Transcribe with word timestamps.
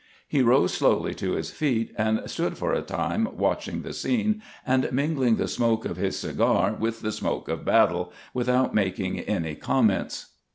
He 0.27 0.41
rose 0.41 0.73
slowly 0.73 1.13
to 1.13 1.33
his 1.33 1.51
feet, 1.51 1.93
and 1.95 2.23
stood 2.27 2.57
for 2.57 2.73
a 2.73 2.81
time 2.81 3.27
watching 3.37 3.83
the 3.83 3.93
scene, 3.93 4.41
and 4.65 4.91
mingling 4.91 5.35
the 5.35 5.47
smoke 5.47 5.85
of 5.85 5.97
his 5.97 6.17
cigar 6.17 6.73
with 6.73 7.01
the 7.01 7.11
smoke 7.11 7.47
of 7.47 7.63
battle, 7.63 8.11
without 8.33 8.73
making 8.73 9.19
any 9.19 9.53
comments. 9.53 10.31